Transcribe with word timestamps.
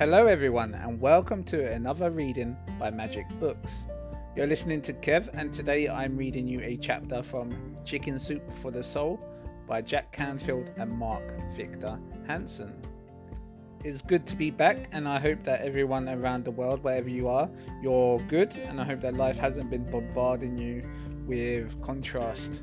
Hello, 0.00 0.26
everyone, 0.26 0.72
and 0.76 0.98
welcome 0.98 1.44
to 1.44 1.72
another 1.72 2.10
reading 2.10 2.56
by 2.78 2.90
Magic 2.90 3.28
Books. 3.38 3.84
You're 4.34 4.46
listening 4.46 4.80
to 4.80 4.94
Kev, 4.94 5.28
and 5.34 5.52
today 5.52 5.90
I'm 5.90 6.16
reading 6.16 6.48
you 6.48 6.58
a 6.62 6.78
chapter 6.78 7.22
from 7.22 7.76
Chicken 7.84 8.18
Soup 8.18 8.42
for 8.62 8.70
the 8.70 8.82
Soul 8.82 9.20
by 9.66 9.82
Jack 9.82 10.10
Canfield 10.10 10.70
and 10.78 10.90
Mark 10.90 11.34
Victor 11.54 11.98
Hansen. 12.26 12.80
It's 13.84 14.00
good 14.00 14.26
to 14.28 14.36
be 14.36 14.50
back, 14.50 14.88
and 14.92 15.06
I 15.06 15.20
hope 15.20 15.42
that 15.42 15.60
everyone 15.60 16.08
around 16.08 16.46
the 16.46 16.50
world, 16.50 16.82
wherever 16.82 17.10
you 17.10 17.28
are, 17.28 17.50
you're 17.82 18.20
good, 18.20 18.56
and 18.56 18.80
I 18.80 18.84
hope 18.84 19.02
that 19.02 19.12
life 19.12 19.36
hasn't 19.36 19.68
been 19.68 19.84
bombarding 19.90 20.56
you 20.56 20.82
with 21.26 21.78
contrast 21.82 22.62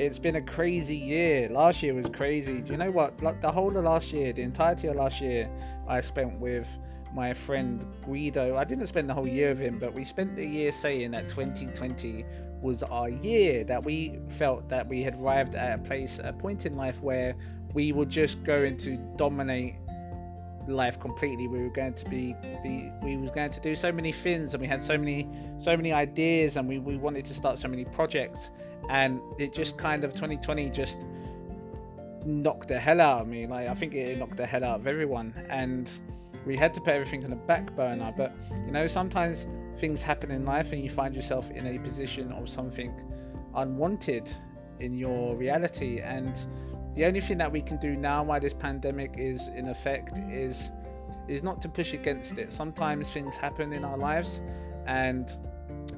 it's 0.00 0.18
been 0.18 0.36
a 0.36 0.42
crazy 0.42 0.96
year. 0.96 1.50
Last 1.50 1.82
year 1.82 1.92
was 1.92 2.08
crazy. 2.08 2.62
Do 2.62 2.72
you 2.72 2.78
know 2.78 2.90
what? 2.90 3.22
Like 3.22 3.42
the 3.42 3.52
whole 3.52 3.76
of 3.76 3.84
last 3.84 4.14
year, 4.14 4.32
the 4.32 4.40
entirety 4.40 4.88
of 4.88 4.96
last 4.96 5.20
year, 5.20 5.50
I 5.86 6.00
spent 6.00 6.40
with 6.40 6.66
my 7.14 7.34
friend 7.34 7.84
Guido. 8.06 8.56
I 8.56 8.64
didn't 8.64 8.86
spend 8.86 9.10
the 9.10 9.14
whole 9.14 9.28
year 9.28 9.50
with 9.50 9.58
him, 9.58 9.78
but 9.78 9.92
we 9.92 10.04
spent 10.04 10.36
the 10.36 10.46
year 10.46 10.72
saying 10.72 11.10
that 11.10 11.28
2020 11.28 12.24
was 12.62 12.82
our 12.82 13.10
year. 13.10 13.62
That 13.62 13.84
we 13.84 14.18
felt 14.30 14.70
that 14.70 14.88
we 14.88 15.02
had 15.02 15.20
arrived 15.20 15.54
at 15.54 15.78
a 15.78 15.82
place, 15.82 16.18
a 16.24 16.32
point 16.32 16.64
in 16.64 16.76
life 16.78 17.02
where 17.02 17.36
we 17.74 17.92
were 17.92 18.06
just 18.06 18.42
going 18.42 18.78
to 18.78 18.96
dominate 19.16 19.74
life 20.68 21.00
completely 21.00 21.48
we 21.48 21.60
were 21.60 21.70
going 21.70 21.94
to 21.94 22.04
be, 22.10 22.34
be 22.62 22.92
we 23.02 23.16
was 23.16 23.30
going 23.30 23.50
to 23.50 23.60
do 23.60 23.74
so 23.74 23.90
many 23.90 24.12
things 24.12 24.54
and 24.54 24.60
we 24.60 24.66
had 24.66 24.84
so 24.84 24.96
many 24.96 25.28
so 25.58 25.76
many 25.76 25.92
ideas 25.92 26.56
and 26.56 26.68
we, 26.68 26.78
we 26.78 26.96
wanted 26.96 27.24
to 27.24 27.34
start 27.34 27.58
so 27.58 27.66
many 27.66 27.84
projects 27.86 28.50
and 28.88 29.20
it 29.38 29.52
just 29.52 29.76
kind 29.78 30.04
of 30.04 30.12
2020 30.14 30.70
just 30.70 30.98
knocked 32.24 32.68
the 32.68 32.78
hell 32.78 33.00
out 33.00 33.22
of 33.22 33.28
me. 33.28 33.46
Like 33.46 33.68
I 33.68 33.74
think 33.74 33.94
it 33.94 34.18
knocked 34.18 34.36
the 34.36 34.46
hell 34.46 34.64
out 34.64 34.80
of 34.80 34.86
everyone, 34.86 35.34
and 35.48 35.90
we 36.46 36.56
had 36.56 36.74
to 36.74 36.80
put 36.80 36.94
everything 36.94 37.24
on 37.24 37.30
the 37.30 37.36
back 37.36 37.74
burner. 37.76 38.12
But 38.16 38.34
you 38.66 38.72
know, 38.72 38.86
sometimes 38.86 39.46
things 39.76 40.02
happen 40.02 40.30
in 40.30 40.44
life, 40.44 40.72
and 40.72 40.82
you 40.82 40.90
find 40.90 41.14
yourself 41.14 41.50
in 41.50 41.66
a 41.66 41.78
position 41.78 42.32
of 42.32 42.48
something 42.48 42.92
unwanted 43.54 44.28
in 44.80 44.96
your 44.96 45.36
reality, 45.36 46.00
and 46.00 46.34
the 46.94 47.04
only 47.04 47.20
thing 47.20 47.38
that 47.38 47.50
we 47.50 47.62
can 47.62 47.76
do 47.78 47.96
now 47.96 48.22
while 48.22 48.40
this 48.40 48.54
pandemic 48.54 49.14
is 49.16 49.48
in 49.48 49.68
effect 49.68 50.16
is 50.30 50.70
is 51.28 51.42
not 51.42 51.62
to 51.62 51.68
push 51.68 51.92
against 51.92 52.38
it. 52.38 52.52
Sometimes 52.52 53.08
things 53.08 53.36
happen 53.36 53.72
in 53.72 53.84
our 53.84 53.96
lives, 53.96 54.40
and 54.86 55.36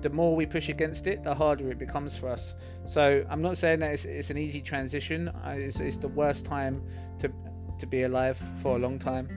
the 0.02 0.10
more 0.10 0.34
we 0.36 0.46
push 0.46 0.68
against 0.68 1.06
it, 1.06 1.22
the 1.22 1.34
harder 1.34 1.70
it 1.70 1.78
becomes 1.78 2.16
for 2.16 2.28
us. 2.28 2.54
So 2.86 3.24
I'm 3.30 3.40
not 3.40 3.56
saying 3.56 3.80
that 3.80 3.92
it's, 3.92 4.04
it's 4.04 4.30
an 4.30 4.36
easy 4.36 4.60
transition. 4.60 5.30
It's, 5.44 5.80
it's, 5.80 5.96
the 5.96 6.08
worst 6.08 6.44
time 6.44 6.82
to 7.20 7.30
to 7.78 7.86
be 7.86 8.02
alive 8.02 8.36
for 8.60 8.76
a 8.76 8.78
long 8.78 8.98
time. 8.98 9.28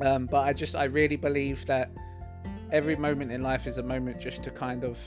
Um, 0.00 0.26
but 0.26 0.40
I 0.40 0.52
just 0.52 0.76
I 0.76 0.84
really 0.84 1.16
believe 1.16 1.64
that 1.66 1.90
every 2.72 2.96
moment 2.96 3.32
in 3.32 3.42
life 3.42 3.66
is 3.66 3.78
a 3.78 3.82
moment 3.82 4.20
just 4.20 4.42
to 4.42 4.50
kind 4.50 4.84
of 4.84 4.98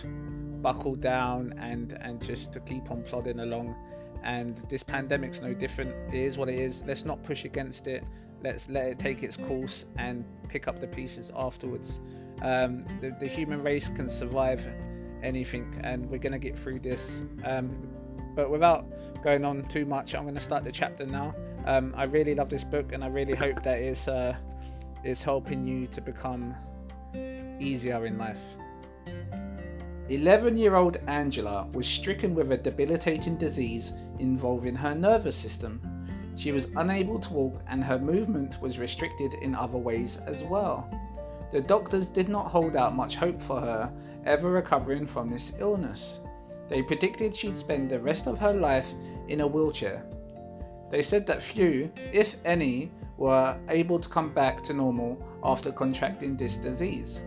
buckle 0.62 0.95
down 0.95 1.53
and 1.59 1.94
and 2.02 2.22
just 2.22 2.52
to 2.53 2.59
keep 2.62 2.89
on 2.89 3.03
plodding 3.03 3.41
along. 3.41 3.75
And 4.28 4.58
this 4.67 4.83
pandemic's 4.83 5.42
no 5.42 5.53
different. 5.53 5.95
It 6.14 6.20
is 6.20 6.38
what 6.38 6.50
it 6.50 6.59
is. 6.59 6.83
Let's 6.86 7.06
not 7.06 7.23
push 7.23 7.45
against 7.45 7.88
it. 7.88 8.03
Let's 8.44 8.69
let 8.69 8.86
it 8.88 9.00
take 9.00 9.23
its 9.23 9.38
course 9.38 9.86
and 9.97 10.25
pick 10.50 10.67
up 10.67 10.81
the 10.81 10.88
pieces 10.88 11.31
afterwards. 11.36 12.02
Um, 12.42 12.81
the, 13.02 13.16
the, 13.19 13.25
human 13.25 13.64
race 13.64 13.88
can 13.89 14.09
survive 14.09 14.67
anything, 15.23 15.80
and 15.84 16.08
we're 16.08 16.19
going 16.19 16.34
to 16.34 16.39
get 16.39 16.59
through 16.59 16.81
this. 16.81 17.22
Um, 17.45 17.88
but 18.36 18.52
without 18.52 18.86
going 19.23 19.45
on 19.45 19.64
too 19.64 19.86
much, 19.86 20.14
I'm 20.14 20.23
going 20.23 20.36
to 20.36 20.41
start 20.41 20.66
the 20.66 20.72
chapter 20.72 21.06
now. 21.06 21.34
Um, 21.66 21.94
I 21.97 22.03
really 22.03 22.36
love 22.36 22.50
this 22.50 22.66
book, 22.66 22.91
and 22.91 23.03
I 23.03 23.08
really 23.08 23.34
hope 23.34 23.64
that 23.64 23.80
it's, 23.80 24.09
uh, 24.09 24.36
it's 25.06 25.23
helping 25.23 25.66
you 25.66 25.88
to 25.88 26.02
become 26.02 26.53
easier 27.59 28.06
in 28.06 28.17
life. 28.17 28.41
11 30.09 30.56
year 30.56 30.75
old 30.75 30.97
Angela 31.07 31.68
was 31.74 31.85
stricken 31.85 32.34
with 32.34 32.51
a 32.51 32.57
debilitating 32.57 33.35
disease 33.38 33.91
involving 34.19 34.75
her 34.75 34.95
nervous 34.95 35.35
system. 35.35 35.81
She 36.35 36.51
was 36.51 36.69
unable 36.75 37.19
to 37.19 37.33
walk, 37.33 37.61
and 37.67 37.83
her 37.83 37.97
movement 37.97 38.61
was 38.61 38.79
restricted 38.79 39.33
in 39.41 39.55
other 39.55 39.78
ways 39.78 40.17
as 40.25 40.44
well. 40.44 40.88
The 41.51 41.61
doctors 41.61 42.09
did 42.09 42.29
not 42.29 42.51
hold 42.51 42.75
out 42.75 42.95
much 42.95 43.16
hope 43.16 43.41
for 43.41 43.59
her 43.61 43.91
ever 44.25 44.51
recovering 44.51 45.07
from 45.07 45.29
this 45.29 45.53
illness. 45.59 46.19
They 46.69 46.83
predicted 46.83 47.33
she'd 47.33 47.57
spend 47.57 47.89
the 47.89 48.00
rest 48.00 48.27
of 48.27 48.38
her 48.39 48.53
life 48.53 48.88
in 49.27 49.41
a 49.41 49.47
wheelchair. 49.47 50.03
They 50.91 51.01
said 51.01 51.25
that 51.27 51.41
few, 51.41 51.91
if 52.13 52.35
any, 52.45 52.91
were 53.17 53.57
able 53.69 54.00
to 54.00 54.09
come 54.09 54.33
back 54.33 54.61
to 54.63 54.73
normal 54.73 55.17
after 55.44 55.72
contracting 55.72 56.35
this 56.38 56.57
disease. 56.57 57.22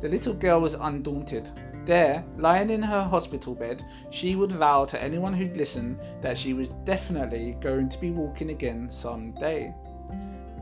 The 0.00 0.08
little 0.08 0.34
girl 0.34 0.60
was 0.60 0.74
undaunted. 0.74 1.48
There, 1.84 2.24
lying 2.38 2.70
in 2.70 2.82
her 2.82 3.02
hospital 3.02 3.54
bed, 3.54 3.84
she 4.08 4.36
would 4.36 4.52
vow 4.52 4.86
to 4.86 5.02
anyone 5.02 5.34
who'd 5.34 5.56
listen 5.56 5.98
that 6.22 6.38
she 6.38 6.54
was 6.54 6.70
definitely 6.84 7.58
going 7.60 7.90
to 7.90 8.00
be 8.00 8.10
walking 8.10 8.50
again 8.50 8.88
some 8.90 9.32
day. 9.32 9.74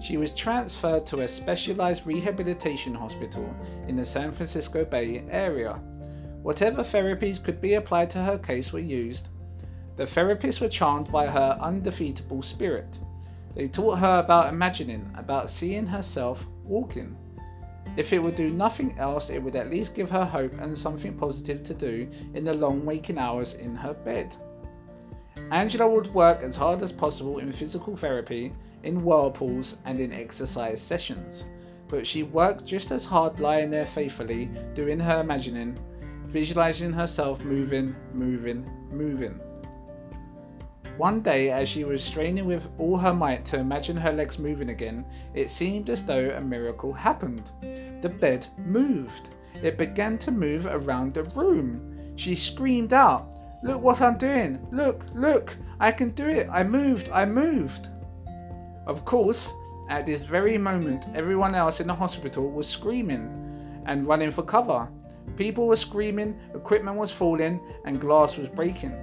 She 0.00 0.16
was 0.16 0.32
transferred 0.32 1.06
to 1.06 1.20
a 1.20 1.28
specialized 1.28 2.04
rehabilitation 2.04 2.92
hospital 2.92 3.48
in 3.86 3.94
the 3.94 4.04
San 4.04 4.32
Francisco 4.32 4.84
Bay 4.84 5.22
Area. 5.30 5.74
Whatever 6.42 6.82
therapies 6.82 7.40
could 7.40 7.60
be 7.60 7.74
applied 7.74 8.10
to 8.10 8.22
her 8.22 8.36
case 8.36 8.72
were 8.72 8.80
used. 8.80 9.28
The 9.94 10.06
therapists 10.06 10.60
were 10.60 10.68
charmed 10.68 11.12
by 11.12 11.28
her 11.28 11.56
undefeatable 11.60 12.42
spirit. 12.42 12.98
They 13.54 13.68
taught 13.68 14.00
her 14.00 14.18
about 14.18 14.52
imagining, 14.52 15.08
about 15.16 15.50
seeing 15.50 15.86
herself 15.86 16.44
walking. 16.64 17.16
If 17.96 18.12
it 18.12 18.22
would 18.22 18.36
do 18.36 18.50
nothing 18.50 18.98
else, 18.98 19.28
it 19.28 19.42
would 19.42 19.56
at 19.56 19.70
least 19.70 19.94
give 19.94 20.10
her 20.10 20.24
hope 20.24 20.52
and 20.60 20.76
something 20.76 21.14
positive 21.14 21.62
to 21.64 21.74
do 21.74 22.08
in 22.34 22.44
the 22.44 22.54
long 22.54 22.86
waking 22.86 23.18
hours 23.18 23.54
in 23.54 23.74
her 23.74 23.92
bed. 23.92 24.34
Angela 25.50 25.88
would 25.88 26.14
work 26.14 26.42
as 26.42 26.56
hard 26.56 26.82
as 26.82 26.92
possible 26.92 27.38
in 27.38 27.52
physical 27.52 27.96
therapy 27.96 28.52
in 28.82 29.02
whirlpools 29.02 29.76
and 29.84 30.00
in 30.00 30.12
exercise 30.12 30.80
sessions. 30.80 31.44
But 31.88 32.06
she 32.06 32.22
worked 32.22 32.64
just 32.64 32.90
as 32.90 33.04
hard 33.04 33.40
lying 33.40 33.70
there 33.70 33.86
faithfully, 33.86 34.48
doing 34.74 34.98
her 35.00 35.20
imagining, 35.20 35.78
visualizing 36.28 36.92
herself 36.92 37.44
moving, 37.44 37.94
moving, 38.14 38.64
moving. 38.90 39.38
One 40.98 41.20
day, 41.22 41.50
as 41.50 41.70
she 41.70 41.84
was 41.84 42.04
straining 42.04 42.44
with 42.44 42.68
all 42.78 42.98
her 42.98 43.14
might 43.14 43.46
to 43.46 43.58
imagine 43.58 43.96
her 43.96 44.12
legs 44.12 44.38
moving 44.38 44.68
again, 44.68 45.04
it 45.34 45.48
seemed 45.48 45.88
as 45.88 46.04
though 46.04 46.30
a 46.30 46.40
miracle 46.40 46.92
happened. 46.92 47.50
The 48.02 48.10
bed 48.10 48.46
moved. 48.58 49.30
It 49.62 49.78
began 49.78 50.18
to 50.18 50.30
move 50.30 50.66
around 50.66 51.14
the 51.14 51.24
room. 51.24 52.12
She 52.16 52.34
screamed 52.34 52.92
out, 52.92 53.34
Look 53.62 53.80
what 53.80 54.00
I'm 54.02 54.18
doing! 54.18 54.58
Look, 54.70 55.04
look! 55.14 55.56
I 55.80 55.92
can 55.92 56.10
do 56.10 56.28
it! 56.28 56.48
I 56.50 56.62
moved! 56.62 57.08
I 57.10 57.24
moved! 57.24 57.88
Of 58.86 59.04
course, 59.04 59.52
at 59.88 60.04
this 60.04 60.24
very 60.24 60.58
moment, 60.58 61.06
everyone 61.14 61.54
else 61.54 61.80
in 61.80 61.86
the 61.86 61.94
hospital 61.94 62.50
was 62.50 62.68
screaming 62.68 63.82
and 63.86 64.06
running 64.06 64.30
for 64.30 64.42
cover. 64.42 64.88
People 65.36 65.66
were 65.68 65.76
screaming, 65.76 66.38
equipment 66.54 66.96
was 66.98 67.12
falling, 67.12 67.60
and 67.86 68.00
glass 68.00 68.36
was 68.36 68.48
breaking. 68.48 68.94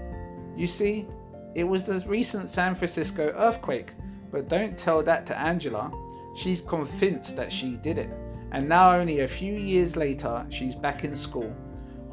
You 0.56 0.68
see, 0.68 1.08
it 1.56 1.64
was 1.64 1.84
the 1.84 2.04
recent 2.08 2.50
San 2.50 2.76
Francisco 2.76 3.34
earthquake, 3.36 3.92
but 4.32 4.48
don't 4.48 4.78
tell 4.78 5.04
that 5.04 5.26
to 5.28 5.40
Angela. 5.40 5.92
She's 6.36 6.62
convinced 6.62 7.36
that 7.36 7.52
she 7.52 7.78
did 7.78 7.98
it. 7.98 8.10
And 8.52 8.68
now, 8.68 8.94
only 8.94 9.20
a 9.20 9.28
few 9.28 9.54
years 9.54 9.96
later, 9.96 10.46
she's 10.50 10.76
back 10.76 11.04
in 11.04 11.16
school. 11.16 11.54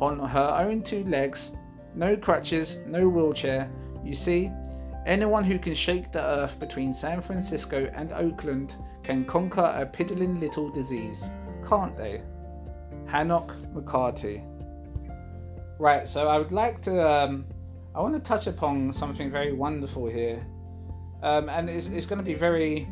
On 0.00 0.18
her 0.18 0.56
own 0.58 0.82
two 0.82 1.04
legs, 1.04 1.52
no 1.94 2.16
crutches, 2.16 2.78
no 2.86 3.08
wheelchair. 3.08 3.70
You 4.04 4.14
see, 4.14 4.50
Anyone 5.06 5.44
who 5.44 5.56
can 5.60 5.74
shake 5.74 6.10
the 6.10 6.20
earth 6.20 6.58
between 6.58 6.92
San 6.92 7.22
Francisco 7.22 7.88
and 7.94 8.10
Oakland 8.12 8.74
can 9.04 9.24
conquer 9.24 9.72
a 9.78 9.86
piddling 9.86 10.40
little 10.40 10.68
disease, 10.68 11.30
can't 11.66 11.96
they? 11.96 12.22
Hanoch 13.06 13.54
McCarty. 13.72 14.44
Right, 15.78 16.08
so 16.08 16.26
I 16.26 16.38
would 16.38 16.50
like 16.50 16.82
to, 16.82 17.08
um, 17.08 17.46
I 17.96 18.00
want 18.00 18.14
to 18.14 18.20
touch 18.20 18.46
upon 18.46 18.92
something 18.92 19.30
very 19.30 19.54
wonderful 19.54 20.06
here. 20.06 20.46
Um, 21.22 21.48
and 21.48 21.70
it's, 21.70 21.86
it's 21.86 22.04
going 22.04 22.18
to 22.18 22.24
be 22.24 22.34
very 22.34 22.86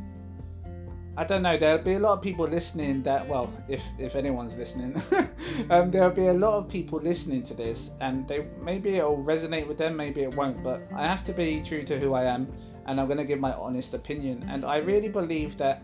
I 1.16 1.22
don't 1.22 1.42
know. 1.42 1.56
There'll 1.56 1.78
be 1.78 1.94
a 1.94 2.00
lot 2.00 2.14
of 2.14 2.22
people 2.22 2.48
listening. 2.48 3.02
That 3.04 3.28
well, 3.28 3.48
if 3.68 3.82
if 3.98 4.16
anyone's 4.16 4.56
listening, 4.56 5.00
um, 5.70 5.92
there'll 5.92 6.10
be 6.10 6.26
a 6.26 6.32
lot 6.32 6.54
of 6.54 6.68
people 6.68 6.98
listening 6.98 7.44
to 7.44 7.54
this, 7.54 7.92
and 8.00 8.26
they 8.26 8.46
maybe 8.60 8.96
it'll 8.96 9.22
resonate 9.22 9.68
with 9.68 9.78
them, 9.78 9.96
maybe 9.96 10.22
it 10.22 10.34
won't. 10.34 10.64
But 10.64 10.82
I 10.92 11.06
have 11.06 11.22
to 11.24 11.32
be 11.32 11.62
true 11.62 11.84
to 11.84 12.00
who 12.00 12.14
I 12.14 12.24
am, 12.24 12.52
and 12.86 13.00
I'm 13.00 13.06
going 13.06 13.18
to 13.18 13.24
give 13.24 13.38
my 13.38 13.52
honest 13.52 13.94
opinion. 13.94 14.44
And 14.48 14.64
I 14.64 14.78
really 14.78 15.08
believe 15.08 15.56
that, 15.58 15.82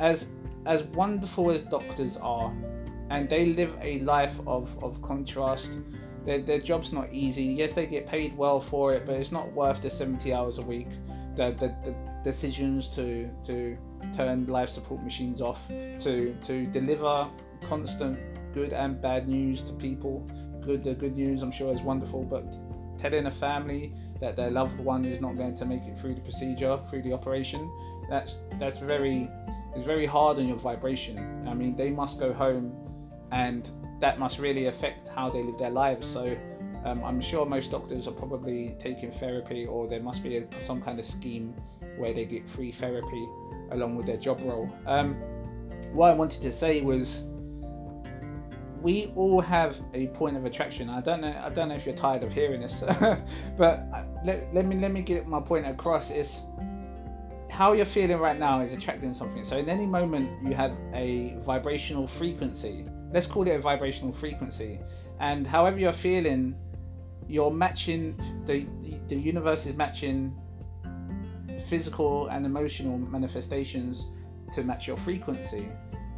as 0.00 0.26
as 0.64 0.82
wonderful 0.82 1.52
as 1.52 1.62
doctors 1.62 2.16
are, 2.16 2.52
and 3.10 3.28
they 3.28 3.46
live 3.46 3.72
a 3.80 4.00
life 4.00 4.40
of 4.44 4.76
of 4.82 5.00
contrast. 5.02 5.78
Their, 6.26 6.40
their 6.40 6.60
job's 6.60 6.92
not 6.92 7.12
easy. 7.12 7.44
Yes, 7.44 7.72
they 7.72 7.86
get 7.86 8.06
paid 8.06 8.36
well 8.36 8.60
for 8.60 8.92
it, 8.92 9.06
but 9.06 9.14
it's 9.14 9.32
not 9.32 9.50
worth 9.52 9.80
the 9.80 9.88
70 9.88 10.34
hours 10.34 10.58
a 10.58 10.62
week 10.62 10.88
the, 11.36 11.54
the, 11.58 11.90
the 11.90 11.94
decisions 12.24 12.88
to 12.88 13.28
to 13.44 13.76
turn 14.14 14.46
life 14.46 14.70
support 14.70 15.02
machines 15.02 15.40
off, 15.40 15.60
to 15.68 16.34
to 16.42 16.66
deliver 16.66 17.28
constant 17.68 18.18
good 18.52 18.72
and 18.72 19.00
bad 19.00 19.28
news 19.28 19.62
to 19.62 19.72
people. 19.74 20.26
Good 20.64 20.82
the 20.82 20.94
good 20.94 21.14
news 21.14 21.42
I'm 21.42 21.52
sure 21.52 21.72
is 21.72 21.82
wonderful, 21.82 22.24
but 22.24 22.58
telling 22.98 23.26
a 23.26 23.30
family 23.30 23.92
that 24.20 24.34
their 24.34 24.50
loved 24.50 24.80
one 24.80 25.04
is 25.04 25.20
not 25.20 25.36
going 25.36 25.54
to 25.56 25.66
make 25.66 25.82
it 25.82 25.98
through 25.98 26.14
the 26.14 26.22
procedure, 26.22 26.80
through 26.88 27.02
the 27.02 27.12
operation, 27.12 27.70
that's 28.08 28.34
that's 28.58 28.78
very 28.78 29.28
it's 29.76 29.86
very 29.86 30.06
hard 30.06 30.38
on 30.38 30.48
your 30.48 30.56
vibration. 30.56 31.46
I 31.46 31.54
mean, 31.54 31.76
they 31.76 31.90
must 31.90 32.18
go 32.18 32.32
home, 32.32 32.72
and 33.30 33.70
that 34.00 34.18
must 34.18 34.38
really 34.38 34.66
affect 34.66 35.08
how 35.08 35.30
they 35.30 35.42
live 35.42 35.58
their 35.58 35.70
lives. 35.70 36.10
So. 36.10 36.36
Um, 36.84 37.02
I'm 37.02 37.20
sure 37.20 37.44
most 37.44 37.72
doctors 37.72 38.06
are 38.06 38.12
probably 38.12 38.76
taking 38.78 39.10
therapy, 39.10 39.66
or 39.66 39.88
there 39.88 39.98
must 39.98 40.22
be 40.22 40.36
a, 40.36 40.62
some 40.62 40.80
kind 40.80 41.00
of 41.00 41.04
scheme 41.04 41.52
where 41.96 42.12
they 42.12 42.24
get 42.24 42.48
free 42.48 42.70
therapy 42.70 43.28
along 43.72 43.96
with 43.96 44.06
their 44.06 44.16
job 44.16 44.40
role. 44.42 44.70
Um, 44.86 45.16
what 45.92 46.10
I 46.10 46.14
wanted 46.14 46.42
to 46.42 46.52
say 46.52 46.82
was, 46.82 47.24
we 48.82 49.12
all 49.16 49.40
have 49.40 49.76
a 49.94 50.06
point 50.08 50.36
of 50.36 50.44
attraction. 50.44 50.88
I 50.88 51.00
don't 51.00 51.22
know. 51.22 51.34
I 51.42 51.48
don't 51.48 51.68
know 51.68 51.74
if 51.74 51.86
you're 51.86 51.94
tired 51.96 52.22
of 52.22 52.32
hearing 52.32 52.60
this, 52.60 52.80
but 53.56 53.84
uh, 53.92 54.04
let, 54.24 54.54
let 54.54 54.66
me 54.66 54.76
let 54.76 54.92
me 54.92 55.02
get 55.02 55.26
my 55.26 55.40
point 55.40 55.66
across. 55.66 56.10
Is 56.10 56.42
how 57.50 57.72
you're 57.72 57.86
feeling 57.86 58.18
right 58.18 58.38
now 58.38 58.60
is 58.60 58.72
attracting 58.72 59.14
something. 59.14 59.44
So 59.44 59.56
in 59.56 59.68
any 59.68 59.86
moment 59.86 60.30
you 60.46 60.54
have 60.54 60.72
a 60.92 61.36
vibrational 61.44 62.06
frequency. 62.06 62.84
Let's 63.12 63.26
call 63.26 63.46
it 63.46 63.52
a 63.52 63.60
vibrational 63.60 64.12
frequency. 64.12 64.80
And 65.20 65.46
however 65.46 65.78
you're 65.78 65.92
feeling, 65.92 66.54
you're 67.28 67.50
matching 67.50 68.16
the 68.46 68.66
the 69.08 69.16
universe 69.16 69.66
is 69.66 69.76
matching 69.76 70.36
physical 71.68 72.28
and 72.28 72.46
emotional 72.46 72.98
manifestations 72.98 74.06
to 74.52 74.62
match 74.62 74.86
your 74.86 74.96
frequency. 74.98 75.68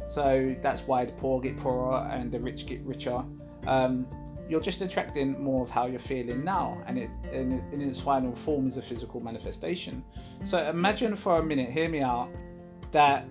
So 0.05 0.55
that's 0.61 0.81
why 0.81 1.05
the 1.05 1.13
poor 1.13 1.39
get 1.39 1.57
poorer 1.57 2.07
and 2.11 2.31
the 2.31 2.39
rich 2.39 2.65
get 2.65 2.81
richer. 2.81 3.23
Um, 3.67 4.07
you're 4.47 4.61
just 4.61 4.81
attracting 4.81 5.41
more 5.41 5.63
of 5.63 5.69
how 5.69 5.85
you're 5.85 5.99
feeling 5.99 6.43
now, 6.43 6.81
and 6.87 6.97
it 6.97 7.09
in, 7.31 7.63
in 7.71 7.81
its 7.81 7.99
final 7.99 8.35
form 8.35 8.67
is 8.67 8.77
a 8.77 8.81
physical 8.81 9.19
manifestation. 9.19 10.03
So 10.43 10.57
imagine 10.57 11.15
for 11.15 11.37
a 11.37 11.43
minute, 11.43 11.69
hear 11.69 11.87
me 11.87 12.01
out, 12.01 12.29
that 12.91 13.27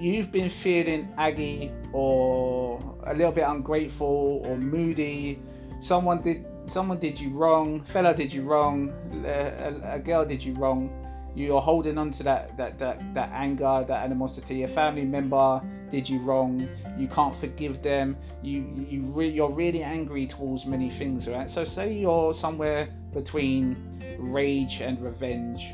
you've 0.00 0.32
been 0.32 0.50
feeling 0.50 1.12
aggy 1.16 1.72
or 1.92 2.80
a 3.04 3.14
little 3.14 3.32
bit 3.32 3.44
ungrateful 3.46 4.42
or 4.46 4.56
moody. 4.56 5.40
Someone 5.80 6.22
did 6.22 6.46
someone 6.66 6.98
did 6.98 7.18
you 7.18 7.30
wrong, 7.30 7.82
fella 7.82 8.14
did 8.14 8.32
you 8.32 8.42
wrong, 8.42 8.92
a, 9.24 9.94
a, 9.94 9.98
girl 9.98 10.24
did 10.24 10.44
you 10.44 10.54
wrong 10.54 10.90
you're 11.34 11.60
holding 11.60 11.96
on 11.98 12.10
to 12.10 12.22
that 12.24 12.56
that 12.56 12.78
that 12.78 13.14
that 13.14 13.30
anger 13.32 13.84
that 13.86 14.04
animosity. 14.04 14.64
A 14.64 14.68
family 14.68 15.04
member 15.04 15.60
did 15.90 16.08
you 16.08 16.18
wrong. 16.20 16.68
You 16.96 17.08
can't 17.08 17.36
forgive 17.36 17.82
them. 17.82 18.16
You 18.42 18.66
you 18.88 19.02
re- 19.02 19.28
you're 19.28 19.52
really 19.52 19.82
angry 19.82 20.26
towards 20.26 20.66
many 20.66 20.90
things 20.90 21.28
right? 21.28 21.50
So 21.50 21.64
say 21.64 21.92
you're 21.94 22.34
somewhere 22.34 22.88
between 23.12 23.76
rage 24.18 24.80
and 24.80 25.00
revenge 25.00 25.72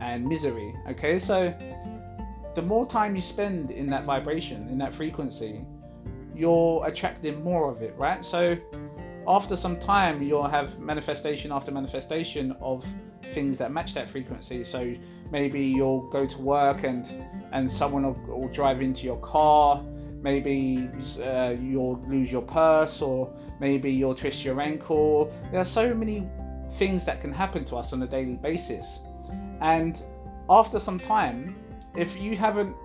and 0.00 0.26
misery 0.26 0.74
okay? 0.88 1.18
So 1.18 1.54
the 2.54 2.62
more 2.62 2.86
time 2.86 3.14
you 3.14 3.22
spend 3.22 3.70
in 3.70 3.86
that 3.86 4.04
vibration 4.04 4.68
in 4.68 4.78
that 4.78 4.94
frequency 4.94 5.64
you're 6.34 6.86
attracting 6.86 7.42
more 7.42 7.70
of 7.70 7.82
it 7.82 7.94
right 7.96 8.24
so 8.24 8.56
after 9.26 9.56
some 9.56 9.78
time 9.78 10.22
you'll 10.22 10.46
have 10.46 10.78
manifestation 10.78 11.52
after 11.52 11.70
manifestation 11.70 12.52
of 12.60 12.84
things 13.32 13.56
that 13.58 13.72
match 13.72 13.94
that 13.94 14.08
frequency. 14.08 14.64
So 14.64 14.94
maybe 15.30 15.60
you'll 15.60 16.08
go 16.10 16.26
to 16.26 16.38
work 16.40 16.84
and 16.84 17.06
and 17.52 17.70
someone 17.70 18.04
will, 18.04 18.38
will 18.40 18.48
drive 18.48 18.80
into 18.80 19.04
your 19.04 19.18
car. 19.18 19.82
Maybe 20.22 20.88
uh, 21.22 21.54
you'll 21.60 22.00
lose 22.08 22.32
your 22.32 22.42
purse, 22.42 23.02
or 23.02 23.30
maybe 23.60 23.90
you'll 23.90 24.14
twist 24.14 24.42
your 24.42 24.58
ankle. 24.60 25.30
There 25.50 25.60
are 25.60 25.66
so 25.66 25.94
many 25.94 26.26
things 26.78 27.04
that 27.04 27.20
can 27.20 27.30
happen 27.30 27.64
to 27.66 27.76
us 27.76 27.92
on 27.92 28.02
a 28.02 28.06
daily 28.06 28.36
basis, 28.36 29.00
and 29.60 30.02
after 30.48 30.78
some 30.78 30.98
time, 30.98 31.54
if 31.96 32.16
you 32.16 32.36
haven't 32.36 32.76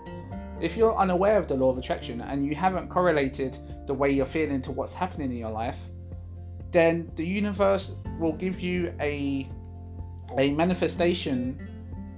if 0.61 0.75
you're 0.75 0.95
unaware 0.97 1.37
of 1.37 1.47
the 1.47 1.55
law 1.55 1.69
of 1.69 1.77
attraction 1.77 2.21
and 2.21 2.45
you 2.45 2.53
haven't 2.53 2.89
correlated 2.89 3.57
the 3.87 3.93
way 3.93 4.11
you're 4.11 4.25
feeling 4.25 4.61
to 4.61 4.71
what's 4.71 4.93
happening 4.93 5.31
in 5.31 5.37
your 5.37 5.51
life, 5.51 5.77
then 6.71 7.09
the 7.15 7.25
universe 7.25 7.93
will 8.19 8.33
give 8.33 8.59
you 8.59 8.93
a 8.99 9.47
a 10.37 10.51
manifestation 10.51 11.65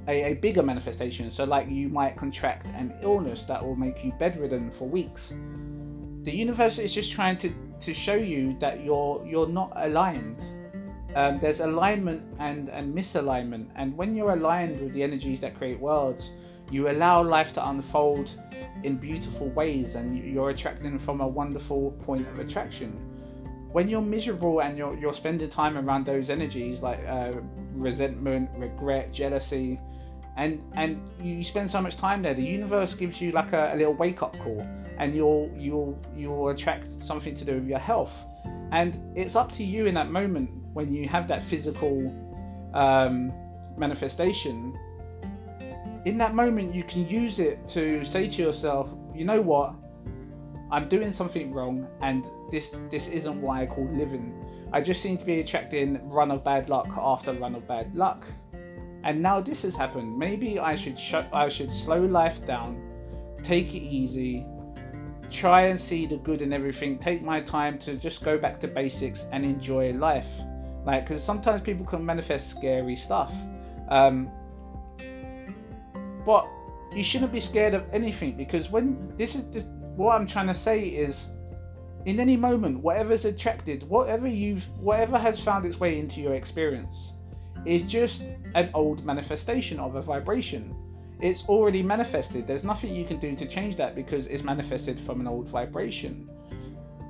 a, 0.07 0.31
a 0.31 0.33
bigger 0.33 0.63
manifestation. 0.63 1.29
So 1.29 1.43
like 1.43 1.69
you 1.69 1.87
might 1.87 2.17
contract 2.17 2.67
an 2.75 2.93
illness 3.01 3.45
that 3.45 3.63
will 3.63 3.75
make 3.75 4.03
you 4.03 4.11
bedridden 4.17 4.71
for 4.71 4.87
weeks. 4.87 5.31
The 6.23 6.31
universe 6.31 6.79
is 6.79 6.93
just 6.93 7.11
trying 7.11 7.37
to 7.37 7.53
to 7.79 7.93
show 7.93 8.15
you 8.15 8.57
that 8.59 8.83
you're 8.83 9.25
you're 9.25 9.47
not 9.47 9.71
aligned. 9.75 10.41
Um, 11.15 11.39
there's 11.39 11.59
alignment 11.59 12.23
and 12.39 12.69
and 12.69 12.93
misalignment. 12.95 13.67
And 13.75 13.95
when 13.95 14.15
you're 14.15 14.33
aligned 14.33 14.81
with 14.81 14.93
the 14.93 15.03
energies 15.03 15.39
that 15.41 15.55
create 15.57 15.79
worlds 15.79 16.31
you 16.71 16.89
allow 16.89 17.21
life 17.21 17.53
to 17.53 17.69
unfold 17.69 18.35
in 18.83 18.95
beautiful 18.97 19.49
ways 19.49 19.95
and 19.95 20.17
you're 20.17 20.49
attracting 20.49 20.97
from 20.97 21.21
a 21.21 21.27
wonderful 21.27 21.91
point 22.03 22.27
of 22.27 22.39
attraction 22.39 22.99
when 23.71 23.87
you're 23.87 24.01
miserable 24.01 24.61
and 24.61 24.77
you're, 24.77 24.97
you're 24.97 25.13
spending 25.13 25.49
time 25.49 25.77
around 25.77 26.05
those 26.05 26.29
energies 26.29 26.81
like 26.81 26.99
uh, 27.07 27.31
resentment, 27.73 28.49
regret, 28.57 29.13
jealousy, 29.13 29.79
and 30.37 30.61
and 30.75 31.09
you 31.21 31.43
spend 31.43 31.69
so 31.69 31.81
much 31.81 31.97
time 31.97 32.21
there, 32.21 32.33
the 32.33 32.43
universe 32.43 32.93
gives 32.93 33.19
you 33.19 33.31
like 33.31 33.51
a, 33.53 33.71
a 33.73 33.75
little 33.75 33.93
wake 33.93 34.21
up 34.21 34.37
call, 34.39 34.65
and 34.97 35.13
you'll 35.13 35.51
you'll 35.57 35.99
you'll 36.15 36.49
attract 36.49 37.03
something 37.03 37.35
to 37.35 37.45
do 37.45 37.55
with 37.55 37.67
your 37.67 37.79
health, 37.79 38.13
and 38.71 38.99
it's 39.15 39.35
up 39.35 39.51
to 39.53 39.63
you 39.63 39.85
in 39.87 39.93
that 39.95 40.09
moment 40.09 40.49
when 40.73 40.93
you 40.93 41.07
have 41.07 41.27
that 41.27 41.43
physical 41.43 42.07
um, 42.73 43.33
manifestation. 43.77 44.77
In 46.05 46.17
that 46.17 46.33
moment, 46.33 46.73
you 46.73 46.83
can 46.83 47.07
use 47.07 47.39
it 47.39 47.67
to 47.69 48.03
say 48.03 48.27
to 48.27 48.41
yourself, 48.41 48.89
you 49.13 49.23
know 49.23 49.41
what, 49.41 49.75
I'm 50.71 50.87
doing 50.87 51.11
something 51.11 51.51
wrong, 51.51 51.87
and 52.01 52.25
this 52.49 52.79
this 52.89 53.07
isn't 53.07 53.41
why 53.41 53.63
I 53.63 53.65
call 53.65 53.85
living. 53.93 54.33
I 54.73 54.81
just 54.81 55.01
seem 55.01 55.17
to 55.17 55.25
be 55.25 55.41
attracting 55.41 55.99
run 56.09 56.31
of 56.31 56.43
bad 56.43 56.69
luck 56.69 56.87
after 56.97 57.33
run 57.33 57.55
of 57.55 57.67
bad 57.67 57.93
luck, 57.93 58.25
and 59.03 59.21
now 59.21 59.41
this 59.41 59.63
has 59.63 59.75
happened. 59.75 60.17
Maybe 60.17 60.59
I 60.59 60.75
should 60.75 60.97
sh- 60.97 61.29
I 61.33 61.49
should 61.49 61.71
slow 61.71 61.99
life 61.99 62.45
down, 62.47 62.81
take 63.43 63.73
it 63.75 63.83
easy, 63.83 64.45
try 65.29 65.63
and 65.63 65.79
see 65.79 66.05
the 66.05 66.17
good 66.17 66.41
in 66.41 66.53
everything. 66.53 66.97
Take 66.97 67.21
my 67.21 67.41
time 67.41 67.77
to 67.79 67.95
just 67.97 68.23
go 68.23 68.37
back 68.37 68.59
to 68.61 68.67
basics 68.67 69.25
and 69.31 69.43
enjoy 69.43 69.91
life. 69.93 70.27
Like, 70.85 71.07
because 71.07 71.23
sometimes 71.23 71.61
people 71.61 71.85
can 71.85 72.03
manifest 72.03 72.49
scary 72.49 72.95
stuff. 72.95 73.31
Um, 73.89 74.31
but 76.25 76.47
you 76.93 77.03
shouldn't 77.03 77.31
be 77.31 77.39
scared 77.39 77.73
of 77.73 77.85
anything 77.93 78.35
because 78.35 78.69
when 78.69 79.13
this 79.17 79.35
is 79.35 79.43
this, 79.51 79.65
what 79.95 80.15
I'm 80.15 80.27
trying 80.27 80.47
to 80.47 80.55
say 80.55 80.81
is 80.81 81.27
in 82.05 82.19
any 82.19 82.35
moment 82.35 82.79
whatever's 82.79 83.25
attracted 83.25 83.87
whatever 83.87 84.27
you've 84.27 84.67
whatever 84.79 85.17
has 85.17 85.41
found 85.41 85.65
its 85.65 85.79
way 85.79 85.99
into 85.99 86.19
your 86.19 86.33
experience 86.33 87.13
is 87.65 87.83
just 87.83 88.23
an 88.55 88.69
old 88.73 89.05
manifestation 89.05 89.79
of 89.79 89.95
a 89.95 90.01
vibration. 90.01 90.75
It's 91.19 91.43
already 91.43 91.83
manifested. 91.83 92.47
There's 92.47 92.63
nothing 92.63 92.95
you 92.95 93.05
can 93.05 93.19
do 93.19 93.35
to 93.35 93.45
change 93.45 93.75
that 93.75 93.93
because 93.93 94.25
it's 94.25 94.43
manifested 94.43 94.99
from 94.99 95.21
an 95.21 95.27
old 95.27 95.47
vibration. 95.47 96.27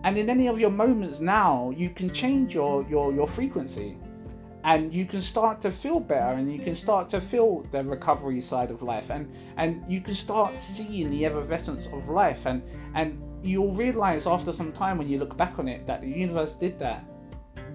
And 0.04 0.18
in 0.18 0.30
any 0.30 0.48
of 0.48 0.60
your 0.60 0.70
moments 0.70 1.20
now 1.20 1.72
you 1.76 1.90
can 1.90 2.10
change 2.10 2.54
your 2.54 2.86
your 2.90 3.14
your 3.14 3.28
frequency 3.28 3.98
and 4.64 4.94
you 4.94 5.06
can 5.06 5.22
start 5.22 5.62
to 5.62 5.72
feel 5.72 6.00
better 6.00 6.34
and 6.34 6.52
you 6.52 6.60
can 6.60 6.76
start 6.76 7.10
to 7.10 7.20
feel 7.20 7.66
the 7.72 7.84
recovery 7.84 8.42
side 8.42 8.72
of 8.72 8.82
life 8.82 9.10
and 9.10 9.32
and 9.58 9.84
you 9.88 10.02
can 10.02 10.16
start 10.16 10.62
seeing 10.62 11.10
the 11.10 11.26
effervescence 11.26 11.88
of 11.88 12.08
life 12.10 12.46
and 12.46 12.62
and 12.94 13.22
you'll 13.44 13.74
realize 13.74 14.28
after 14.28 14.54
some 14.54 14.72
time 14.72 14.98
when 14.98 15.10
you 15.10 15.18
look 15.18 15.36
back 15.36 15.58
on 15.58 15.68
it 15.68 15.86
that 15.88 16.02
the 16.02 16.08
universe 16.08 16.54
did 16.54 16.78
that 16.78 17.04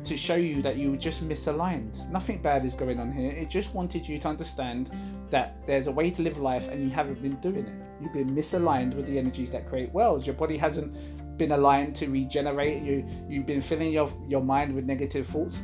to 0.05 0.17
show 0.17 0.37
you 0.37 0.63
that 0.63 0.77
you 0.77 0.93
were 0.93 0.97
just 0.97 1.27
misaligned. 1.29 2.09
Nothing 2.11 2.41
bad 2.41 2.65
is 2.65 2.77
going 2.77 3.01
on 3.01 3.11
here. 3.11 3.31
It 3.31 3.51
just 3.51 3.75
wanted 3.75 4.07
you 4.07 4.21
to 4.21 4.29
understand 4.29 4.89
that 5.31 5.57
there's 5.67 5.89
a 5.89 5.93
way 5.93 6.11
to 6.11 6.23
live 6.23 6.39
life 6.39 6.69
and 6.69 6.85
you 6.85 6.91
haven't 6.91 7.21
been 7.21 7.35
doing 7.37 7.67
it. 7.67 7.75
You've 8.01 8.13
been 8.13 8.31
misaligned 8.31 8.95
with 8.95 9.07
the 9.07 9.19
energies 9.19 9.51
that 9.51 9.69
create 9.69 9.93
worlds. 9.93 10.25
Your 10.25 10.37
body 10.37 10.57
hasn't 10.57 10.95
been 11.39 11.51
aligned 11.51 11.97
to 11.97 12.07
regenerate. 12.07 12.85
You 12.85 13.05
you've 13.29 13.47
been 13.47 13.61
filling 13.61 13.91
your 13.91 14.13
your 14.29 14.43
mind 14.43 14.75
with 14.75 14.85
negative 14.85 15.27
thoughts 15.27 15.61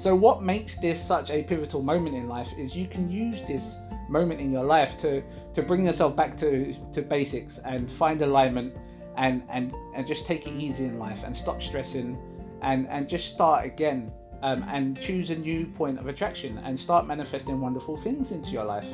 so, 0.00 0.16
what 0.16 0.42
makes 0.42 0.76
this 0.76 0.98
such 0.98 1.30
a 1.30 1.42
pivotal 1.42 1.82
moment 1.82 2.16
in 2.16 2.26
life 2.26 2.50
is 2.56 2.74
you 2.74 2.86
can 2.86 3.10
use 3.10 3.42
this 3.46 3.76
moment 4.08 4.40
in 4.40 4.50
your 4.50 4.64
life 4.64 4.96
to 5.02 5.22
to 5.52 5.60
bring 5.60 5.84
yourself 5.84 6.16
back 6.16 6.38
to 6.38 6.74
to 6.94 7.02
basics 7.02 7.58
and 7.66 7.92
find 7.92 8.22
alignment 8.22 8.74
and 9.18 9.42
and 9.50 9.74
and 9.94 10.06
just 10.06 10.24
take 10.24 10.46
it 10.46 10.52
easy 10.52 10.86
in 10.86 10.98
life 10.98 11.22
and 11.22 11.36
stop 11.36 11.60
stressing 11.60 12.16
and 12.62 12.88
and 12.88 13.10
just 13.10 13.34
start 13.34 13.66
again 13.66 14.10
um, 14.40 14.64
and 14.68 14.98
choose 14.98 15.28
a 15.28 15.36
new 15.36 15.66
point 15.66 15.98
of 15.98 16.06
attraction 16.06 16.56
and 16.64 16.80
start 16.80 17.06
manifesting 17.06 17.60
wonderful 17.60 17.98
things 17.98 18.30
into 18.30 18.52
your 18.52 18.64
life. 18.64 18.88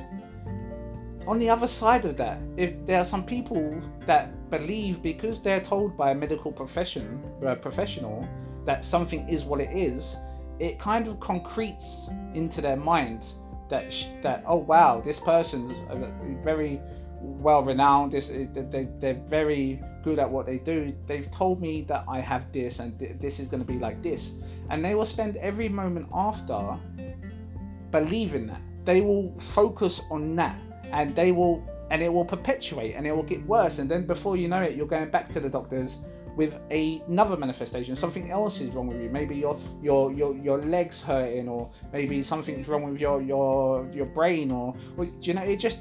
On 1.28 1.38
the 1.38 1.48
other 1.48 1.68
side 1.68 2.04
of 2.04 2.16
that, 2.16 2.40
if 2.56 2.84
there 2.84 2.98
are 2.98 3.04
some 3.04 3.24
people 3.24 3.80
that 4.06 4.50
believe 4.50 5.02
because 5.02 5.40
they're 5.40 5.60
told 5.60 5.96
by 5.96 6.10
a 6.10 6.14
medical 6.16 6.50
profession, 6.50 7.22
a 7.42 7.54
professional, 7.54 8.26
that 8.64 8.84
something 8.84 9.28
is 9.28 9.44
what 9.44 9.60
it 9.60 9.70
is, 9.70 10.16
it 10.58 10.78
kind 10.78 11.06
of 11.08 11.20
concretes 11.20 12.08
into 12.34 12.60
their 12.60 12.76
mind 12.76 13.24
that 13.68 13.84
that 14.22 14.42
oh 14.46 14.56
wow, 14.56 15.00
this 15.00 15.18
person's 15.20 15.82
very 16.42 16.80
well 17.20 17.62
renowned. 17.62 18.12
This 18.12 18.28
they 18.28 18.88
they're 18.98 19.22
very 19.28 19.82
good 20.02 20.18
at 20.18 20.30
what 20.30 20.46
they 20.46 20.58
do. 20.58 20.94
They've 21.06 21.30
told 21.30 21.60
me 21.60 21.82
that 21.82 22.04
I 22.08 22.20
have 22.20 22.52
this 22.52 22.78
and 22.78 22.98
th- 22.98 23.18
this 23.18 23.40
is 23.40 23.48
going 23.48 23.64
to 23.64 23.70
be 23.70 23.78
like 23.78 24.02
this, 24.02 24.32
and 24.70 24.84
they 24.84 24.94
will 24.94 25.06
spend 25.06 25.36
every 25.36 25.68
moment 25.68 26.08
after 26.12 26.78
believing 27.90 28.46
that. 28.46 28.60
They 28.84 29.00
will 29.00 29.34
focus 29.40 30.00
on 30.10 30.36
that, 30.36 30.56
and 30.92 31.14
they 31.14 31.32
will 31.32 31.64
and 31.90 32.02
it 32.02 32.12
will 32.12 32.24
perpetuate 32.24 32.94
and 32.94 33.06
it 33.06 33.14
will 33.14 33.22
get 33.22 33.44
worse. 33.46 33.78
And 33.78 33.90
then 33.90 34.06
before 34.06 34.36
you 34.36 34.48
know 34.48 34.62
it, 34.62 34.76
you're 34.76 34.86
going 34.86 35.10
back 35.10 35.32
to 35.32 35.40
the 35.40 35.48
doctors 35.48 35.98
with 36.36 36.58
a, 36.70 37.02
another 37.08 37.36
manifestation. 37.36 37.96
Something 37.96 38.30
else 38.30 38.60
is 38.60 38.74
wrong 38.74 38.86
with 38.86 39.00
you. 39.00 39.08
Maybe 39.08 39.34
your 39.36 39.58
your 39.82 40.12
your 40.12 40.36
your 40.36 40.58
legs 40.58 41.00
hurting, 41.00 41.48
or 41.48 41.70
maybe 41.92 42.22
something's 42.22 42.68
wrong 42.68 42.84
with 42.88 43.00
your 43.00 43.20
your 43.22 43.88
your 43.92 44.06
brain, 44.06 44.52
or, 44.52 44.74
or 44.96 45.06
you 45.22 45.34
know, 45.34 45.42
it 45.42 45.56
just 45.56 45.78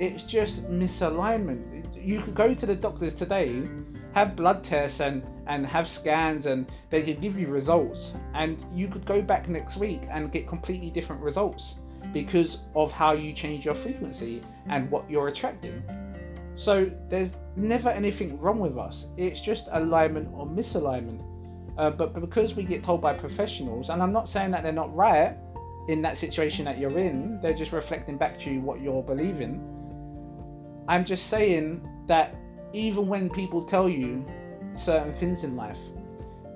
it's 0.00 0.24
just 0.24 0.64
misalignment. 0.64 1.84
You 1.94 2.20
could 2.20 2.34
go 2.34 2.54
to 2.54 2.66
the 2.66 2.74
doctors 2.74 3.12
today, 3.12 3.68
have 4.14 4.34
blood 4.34 4.64
tests 4.64 5.00
and 5.00 5.22
and 5.46 5.66
have 5.66 5.88
scans, 5.88 6.46
and 6.46 6.66
they 6.90 7.02
could 7.02 7.20
give 7.20 7.38
you 7.38 7.48
results, 7.48 8.14
and 8.32 8.64
you 8.74 8.88
could 8.88 9.04
go 9.04 9.20
back 9.20 9.48
next 9.48 9.76
week 9.76 10.02
and 10.10 10.32
get 10.32 10.48
completely 10.48 10.90
different 10.90 11.20
results 11.22 11.76
because 12.12 12.58
of 12.74 12.92
how 12.92 13.12
you 13.12 13.32
change 13.32 13.64
your 13.64 13.74
frequency 13.74 14.42
and 14.68 14.90
what 14.90 15.08
you're 15.10 15.28
attracting. 15.28 15.82
So 16.56 16.90
there's 17.08 17.36
never 17.56 17.88
anything 17.88 18.40
wrong 18.40 18.60
with 18.60 18.78
us. 18.78 19.06
It's 19.16 19.40
just 19.40 19.68
alignment 19.72 20.28
or 20.32 20.46
misalignment. 20.46 21.22
Uh, 21.76 21.90
but 21.90 22.14
because 22.14 22.54
we 22.54 22.62
get 22.62 22.84
told 22.84 23.00
by 23.00 23.14
professionals, 23.14 23.90
and 23.90 24.02
I'm 24.02 24.12
not 24.12 24.28
saying 24.28 24.52
that 24.52 24.62
they're 24.62 24.72
not 24.72 24.94
right 24.94 25.36
in 25.88 26.00
that 26.02 26.16
situation 26.16 26.64
that 26.66 26.78
you're 26.78 26.98
in, 26.98 27.40
they're 27.40 27.54
just 27.54 27.72
reflecting 27.72 28.16
back 28.16 28.38
to 28.38 28.50
you 28.50 28.60
what 28.60 28.80
you're 28.80 29.02
believing. 29.02 29.60
I'm 30.86 31.04
just 31.04 31.26
saying 31.26 31.86
that 32.06 32.36
even 32.72 33.08
when 33.08 33.28
people 33.28 33.64
tell 33.64 33.88
you 33.88 34.24
certain 34.76 35.12
things 35.12 35.42
in 35.42 35.56
life, 35.56 35.78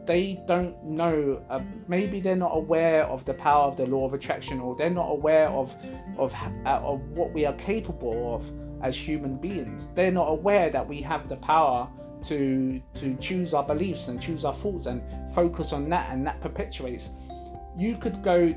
they 0.07 0.43
don't 0.47 0.83
know. 0.85 1.43
Uh, 1.51 1.61
maybe 1.87 2.21
they're 2.21 2.37
not 2.37 2.53
aware 2.55 3.05
of 3.05 3.25
the 3.25 3.35
power 3.35 3.65
of 3.65 3.77
the 3.77 3.87
law 3.87 4.07
of 4.07 4.15
attraction, 4.15 4.59
or 4.59 4.75
they're 4.75 4.89
not 4.89 5.09
aware 5.11 5.49
of 5.49 5.77
of 6.17 6.35
uh, 6.65 6.81
of 6.83 7.03
what 7.11 7.33
we 7.33 7.45
are 7.45 7.53
capable 7.55 8.37
of 8.37 8.51
as 8.83 8.97
human 8.97 9.37
beings. 9.37 9.89
They're 9.95 10.13
not 10.13 10.27
aware 10.27 10.71
that 10.71 10.87
we 10.87 11.01
have 11.03 11.29
the 11.29 11.37
power 11.37 11.89
to 12.25 12.81
to 12.95 13.15
choose 13.17 13.55
our 13.55 13.63
beliefs 13.63 14.09
and 14.09 14.21
choose 14.21 14.45
our 14.45 14.55
thoughts 14.55 14.87
and 14.87 15.03
focus 15.33 15.73
on 15.73 15.89
that, 15.91 16.11
and 16.13 16.27
that 16.27 16.41
perpetuates. 16.41 17.09
You 17.77 17.97
could 17.97 18.23
go. 18.23 18.55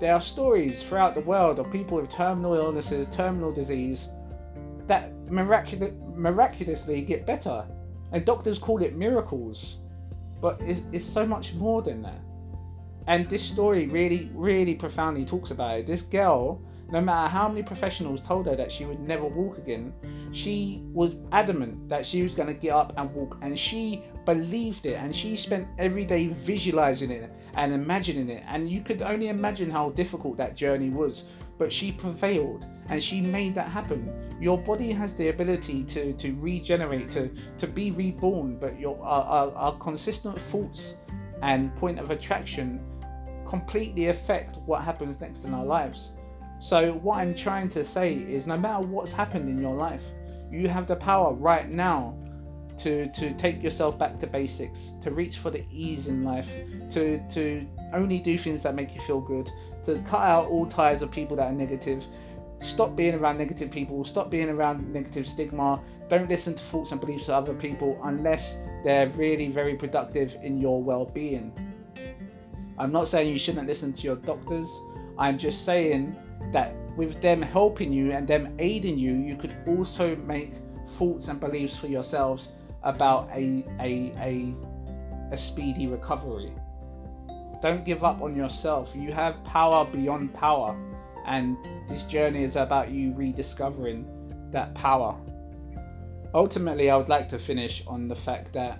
There 0.00 0.12
are 0.12 0.20
stories 0.20 0.82
throughout 0.82 1.14
the 1.14 1.20
world 1.20 1.60
of 1.60 1.70
people 1.70 2.00
with 2.00 2.10
terminal 2.10 2.54
illnesses, 2.54 3.06
terminal 3.08 3.52
disease, 3.52 4.08
that 4.88 5.12
miraculous, 5.30 5.92
miraculously 6.14 7.02
get 7.02 7.24
better, 7.24 7.64
and 8.12 8.24
doctors 8.24 8.58
call 8.58 8.82
it 8.82 8.96
miracles. 8.96 9.78
But 10.40 10.60
it's, 10.60 10.82
it's 10.92 11.04
so 11.04 11.24
much 11.24 11.54
more 11.54 11.80
than 11.80 12.02
that. 12.02 12.20
And 13.06 13.28
this 13.28 13.42
story 13.42 13.86
really, 13.86 14.30
really 14.34 14.74
profoundly 14.74 15.24
talks 15.24 15.50
about 15.50 15.78
it. 15.78 15.86
This 15.86 16.02
girl 16.02 16.60
no 16.90 17.00
matter 17.00 17.28
how 17.28 17.48
many 17.48 17.62
professionals 17.62 18.20
told 18.20 18.46
her 18.46 18.56
that 18.56 18.70
she 18.70 18.84
would 18.84 19.00
never 19.00 19.24
walk 19.24 19.58
again, 19.58 19.92
she 20.32 20.82
was 20.92 21.18
adamant 21.32 21.88
that 21.88 22.06
she 22.06 22.22
was 22.22 22.34
going 22.34 22.48
to 22.48 22.54
get 22.54 22.70
up 22.70 22.92
and 22.96 23.12
walk, 23.14 23.38
and 23.42 23.58
she 23.58 24.02
believed 24.24 24.86
it, 24.86 24.94
and 24.94 25.14
she 25.14 25.36
spent 25.36 25.68
every 25.78 26.04
day 26.04 26.28
visualizing 26.28 27.10
it 27.10 27.30
and 27.54 27.72
imagining 27.72 28.28
it. 28.28 28.42
And 28.46 28.70
you 28.70 28.80
could 28.80 29.02
only 29.02 29.28
imagine 29.28 29.70
how 29.70 29.90
difficult 29.90 30.36
that 30.38 30.56
journey 30.56 30.90
was, 30.90 31.24
but 31.58 31.72
she 31.72 31.92
prevailed 31.92 32.66
and 32.88 33.02
she 33.02 33.20
made 33.20 33.54
that 33.54 33.68
happen. 33.68 34.36
Your 34.40 34.58
body 34.58 34.92
has 34.92 35.14
the 35.14 35.28
ability 35.28 35.84
to, 35.84 36.12
to 36.14 36.32
regenerate, 36.34 37.08
to, 37.10 37.30
to 37.58 37.66
be 37.66 37.90
reborn, 37.92 38.58
but 38.58 38.78
your 38.78 39.00
our, 39.02 39.24
our, 39.24 39.52
our 39.54 39.78
consistent 39.78 40.38
thoughts 40.38 40.96
and 41.42 41.74
point 41.76 41.98
of 41.98 42.10
attraction 42.10 42.80
completely 43.46 44.08
affect 44.08 44.58
what 44.66 44.82
happens 44.82 45.20
next 45.20 45.44
in 45.44 45.54
our 45.54 45.64
lives. 45.64 46.10
So, 46.64 46.94
what 47.02 47.18
I'm 47.18 47.34
trying 47.34 47.68
to 47.70 47.84
say 47.84 48.14
is 48.14 48.46
no 48.46 48.56
matter 48.56 48.86
what's 48.86 49.12
happened 49.12 49.50
in 49.50 49.60
your 49.60 49.74
life, 49.74 50.00
you 50.50 50.66
have 50.66 50.86
the 50.86 50.96
power 50.96 51.34
right 51.34 51.68
now 51.68 52.18
to, 52.78 53.06
to 53.12 53.34
take 53.34 53.62
yourself 53.62 53.98
back 53.98 54.18
to 54.20 54.26
basics, 54.26 54.94
to 55.02 55.10
reach 55.10 55.36
for 55.36 55.50
the 55.50 55.62
ease 55.70 56.08
in 56.08 56.24
life, 56.24 56.50
to, 56.90 57.20
to 57.28 57.66
only 57.92 58.18
do 58.18 58.38
things 58.38 58.62
that 58.62 58.74
make 58.74 58.94
you 58.94 59.02
feel 59.02 59.20
good, 59.20 59.50
to 59.82 59.98
cut 60.08 60.22
out 60.22 60.46
all 60.46 60.64
ties 60.64 61.02
of 61.02 61.10
people 61.10 61.36
that 61.36 61.52
are 61.52 61.54
negative, 61.54 62.02
stop 62.60 62.96
being 62.96 63.14
around 63.14 63.36
negative 63.36 63.70
people, 63.70 64.02
stop 64.02 64.30
being 64.30 64.48
around 64.48 64.90
negative 64.90 65.28
stigma, 65.28 65.82
don't 66.08 66.30
listen 66.30 66.54
to 66.54 66.64
thoughts 66.64 66.92
and 66.92 67.00
beliefs 67.02 67.28
of 67.28 67.34
other 67.34 67.52
people 67.52 68.00
unless 68.04 68.56
they're 68.82 69.10
really 69.10 69.48
very 69.48 69.74
productive 69.74 70.34
in 70.42 70.58
your 70.58 70.82
well 70.82 71.04
being. 71.04 71.52
I'm 72.78 72.90
not 72.90 73.06
saying 73.06 73.30
you 73.30 73.38
shouldn't 73.38 73.66
listen 73.66 73.92
to 73.92 74.00
your 74.00 74.16
doctors, 74.16 74.70
I'm 75.18 75.36
just 75.36 75.66
saying 75.66 76.16
that 76.52 76.74
with 76.96 77.20
them 77.20 77.42
helping 77.42 77.92
you 77.92 78.12
and 78.12 78.26
them 78.26 78.54
aiding 78.58 78.98
you, 78.98 79.14
you 79.14 79.36
could 79.36 79.56
also 79.66 80.16
make 80.16 80.54
thoughts 80.96 81.28
and 81.28 81.40
beliefs 81.40 81.76
for 81.76 81.86
yourselves 81.86 82.50
about 82.82 83.28
a, 83.30 83.64
a, 83.80 84.12
a, 84.18 84.54
a 85.32 85.36
speedy 85.36 85.86
recovery. 85.86 86.52
Don't 87.62 87.84
give 87.84 88.04
up 88.04 88.20
on 88.20 88.36
yourself. 88.36 88.92
You 88.94 89.12
have 89.12 89.42
power 89.44 89.84
beyond 89.86 90.34
power, 90.34 90.76
and 91.26 91.56
this 91.88 92.02
journey 92.02 92.44
is 92.44 92.56
about 92.56 92.90
you 92.90 93.12
rediscovering 93.14 94.06
that 94.52 94.74
power. 94.74 95.16
Ultimately, 96.34 96.90
I 96.90 96.96
would 96.96 97.08
like 97.08 97.28
to 97.30 97.38
finish 97.38 97.82
on 97.86 98.08
the 98.08 98.14
fact 98.14 98.52
that 98.52 98.78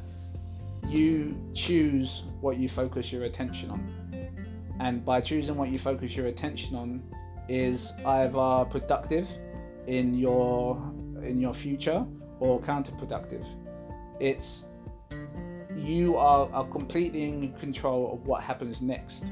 you 0.87 1.35
choose 1.55 2.25
what 2.41 2.59
you 2.59 2.69
focus 2.69 3.11
your 3.11 3.25
attention 3.25 3.71
on. 3.71 3.95
And 4.81 5.05
by 5.05 5.21
choosing 5.21 5.57
what 5.57 5.71
you 5.71 5.79
focus 5.79 6.15
your 6.15 6.27
attention 6.27 6.77
on, 6.77 7.03
is 7.49 7.93
either 8.07 8.65
productive 8.71 9.29
in 9.87 10.15
your 10.15 10.77
in 11.23 11.41
your 11.41 11.55
future 11.55 12.07
or 12.41 12.61
counterproductive. 12.61 13.47
It's 14.21 14.67
you 15.77 16.17
are, 16.17 16.49
are 16.53 16.67
completely 16.67 17.25
in 17.25 17.53
control 17.55 18.13
of 18.13 18.27
what 18.27 18.43
happens 18.43 18.81
next. 18.81 19.25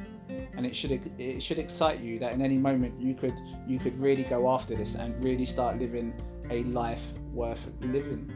And 0.57 0.67
it 0.67 0.75
should 0.75 0.93
it 1.19 1.43
should 1.43 1.59
excite 1.59 2.01
you 2.01 2.19
that 2.19 2.33
in 2.33 2.43
any 2.43 2.59
moment 2.59 3.01
you 3.01 3.15
could 3.15 3.35
you 3.67 3.79
could 3.79 3.99
really 3.99 4.25
go 4.25 4.51
after 4.51 4.75
this 4.75 4.95
and 4.95 5.19
really 5.23 5.45
start 5.45 5.79
living 5.79 6.15
a 6.51 6.63
life 6.65 7.03
worth 7.33 7.71
living. 7.81 8.33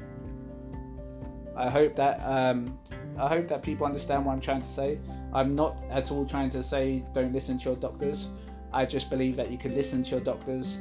I 1.56 1.70
hope 1.70 1.96
that 1.96 2.20
um, 2.20 2.78
i 3.18 3.26
hope 3.28 3.48
that 3.48 3.62
people 3.62 3.86
understand 3.86 4.26
what 4.26 4.32
i'm 4.32 4.40
trying 4.40 4.60
to 4.62 4.68
say. 4.68 4.98
I'm 5.32 5.54
not 5.54 5.82
at 5.90 6.10
all 6.10 6.26
trying 6.26 6.50
to 6.50 6.62
say 6.62 7.04
don't 7.14 7.32
listen 7.32 7.58
to 7.58 7.70
your 7.70 7.76
doctors 7.76 8.28
I 8.72 8.84
just 8.84 9.10
believe 9.10 9.36
that 9.36 9.50
you 9.50 9.58
can 9.58 9.74
listen 9.74 10.02
to 10.04 10.10
your 10.10 10.20
doctors 10.20 10.78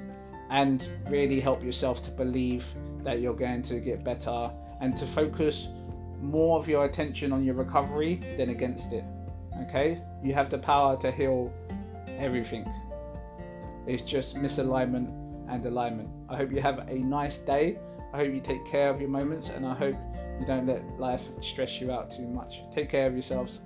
and 0.49 0.87
really 1.09 1.39
help 1.39 1.63
yourself 1.63 2.01
to 2.03 2.11
believe 2.11 2.65
that 3.03 3.19
you're 3.19 3.35
going 3.35 3.61
to 3.63 3.79
get 3.79 4.03
better 4.03 4.51
and 4.81 4.95
to 4.97 5.07
focus 5.07 5.69
more 6.21 6.57
of 6.57 6.67
your 6.67 6.85
attention 6.85 7.31
on 7.31 7.43
your 7.43 7.55
recovery 7.55 8.15
than 8.37 8.49
against 8.49 8.91
it. 8.91 9.03
Okay? 9.63 10.01
You 10.23 10.33
have 10.33 10.49
the 10.49 10.57
power 10.57 10.97
to 10.97 11.11
heal 11.11 11.53
everything. 12.17 12.69
It's 13.87 14.01
just 14.03 14.35
misalignment 14.35 15.09
and 15.47 15.65
alignment. 15.65 16.09
I 16.29 16.37
hope 16.37 16.51
you 16.51 16.61
have 16.61 16.89
a 16.89 16.95
nice 16.95 17.37
day. 17.37 17.77
I 18.13 18.17
hope 18.17 18.33
you 18.33 18.41
take 18.41 18.65
care 18.65 18.89
of 18.89 18.99
your 18.99 19.09
moments 19.09 19.49
and 19.49 19.65
I 19.65 19.75
hope 19.75 19.95
you 20.39 20.45
don't 20.45 20.65
let 20.65 20.83
life 20.99 21.21
stress 21.41 21.79
you 21.79 21.91
out 21.91 22.11
too 22.11 22.27
much. 22.27 22.63
Take 22.73 22.89
care 22.89 23.07
of 23.07 23.13
yourselves. 23.13 23.61